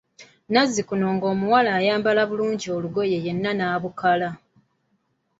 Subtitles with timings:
[0.51, 4.29] Nazzikuno ng'omuwala ayambala bulungi olugoye yenna n'abukala.